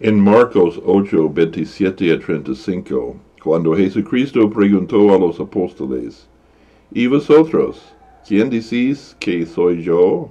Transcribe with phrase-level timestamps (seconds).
[0.00, 6.28] En Marcos 8, 27 a 35, cuando Jesucristo preguntó a los apóstoles,
[6.92, 7.82] ¿Y vosotros,
[8.24, 10.28] quién decís que soy yo?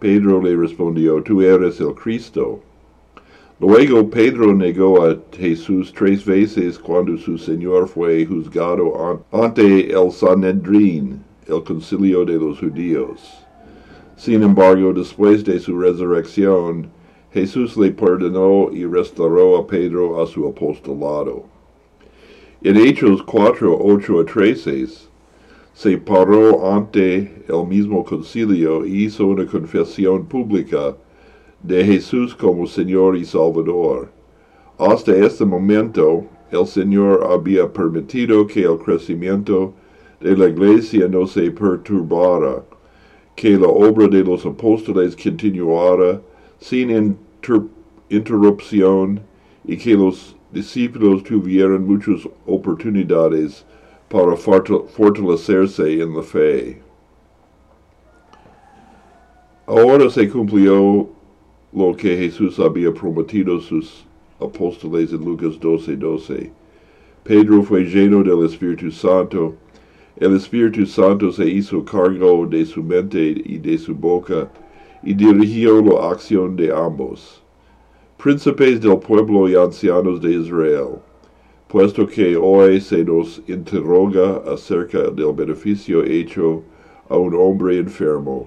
[0.00, 2.58] Pedro le respondió, tú eres el Cristo.
[3.60, 11.22] Luego Pedro negó a Jesús tres veces cuando su Señor fue juzgado ante el Sanedrín,
[11.46, 13.20] el concilio de los judíos.
[14.16, 16.88] Sin embargo, después de su resurrección,
[17.32, 21.44] Jesús le perdonó y restauró a Pedro a su apostolado.
[22.62, 24.86] En Hechos 4, 8 a 13,
[25.72, 30.96] se paró ante el mismo concilio y hizo una confesión pública
[31.62, 34.10] de Jesús como Señor y Salvador.
[34.76, 39.72] Hasta este momento, el Señor había permitido que el crecimiento
[40.20, 42.64] de la iglesia no se perturbara,
[43.36, 46.20] que la obra de los apóstoles continuara
[46.58, 47.16] sin
[48.08, 49.20] interrupción
[49.64, 53.64] y que los discípulos tuvieran muchas oportunidades
[54.08, 56.80] para fortalecerse en la fe.
[59.66, 61.08] Ahora se cumplió
[61.72, 64.04] lo que Jesús había prometido a sus
[64.40, 66.52] apóstoles en Lucas 12, 12.
[67.22, 69.54] Pedro fue lleno del Espíritu Santo.
[70.16, 74.50] El Espíritu Santo se hizo cargo de su mente y de su boca
[75.02, 77.42] y dirigió la acción de ambos.
[78.22, 80.98] Príncipes del pueblo y ancianos de Israel,
[81.68, 86.62] puesto que hoy se nos interroga acerca del beneficio hecho
[87.08, 88.46] a un hombre enfermo,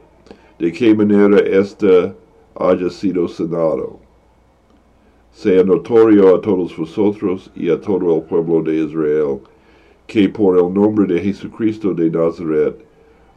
[0.59, 2.14] de qué manera éste
[2.56, 4.00] haya sido sanado.
[5.31, 9.40] Sea notorio a todos vosotros y a todo el pueblo de Israel,
[10.06, 12.86] que por el nombre de Jesucristo de Nazaret,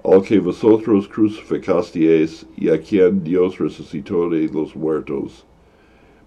[0.07, 5.45] al que vosotros crucificasteis y a quien Dios resucitó de los muertos,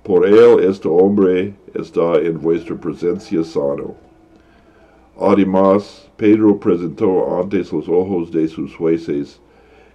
[0.04, 3.96] por él este hombre está en vuestra presencia sano.
[5.18, 9.39] Además, Pedro presentó antes los ojos de sus jueces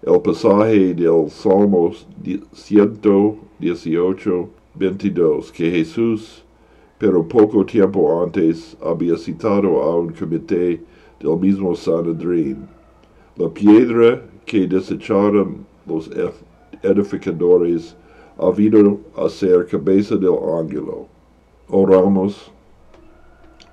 [0.02, 1.92] el pasaje del Salmo
[2.52, 6.44] 118, 22, que Jesús,
[6.98, 10.82] pero poco tiempo antes, había citado a un comité
[11.20, 12.73] del mismo Sanedrín.
[13.36, 16.08] La piedra que desecharon los
[16.84, 17.96] edificadores
[18.38, 21.08] ha venido a ser cabeza del ángulo.
[21.68, 22.52] Oramos.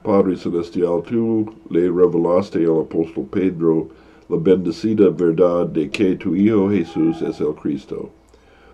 [0.03, 3.87] Padre Celestial, tú le revelaste al apóstol Pedro
[4.29, 8.09] la bendecida verdad de que tu Hijo Jesús es el Cristo.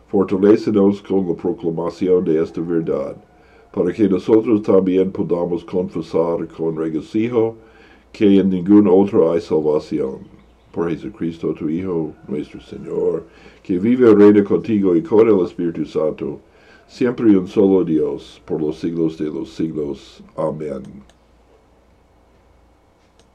[0.08, 3.18] Fortalécenos con la proclamación de esta verdad,
[3.74, 7.58] para que nosotros también podamos confesar con regocijo
[8.14, 10.37] que en ningún otro hay salvación.
[10.72, 13.26] Por Jesucristo, tu Hijo, nuestro Señor,
[13.64, 16.40] que vive reina contigo y con el Espíritu Santo,
[16.88, 20.24] siempre y un solo Dios, por los siglos de los siglos.
[20.36, 21.17] Amén.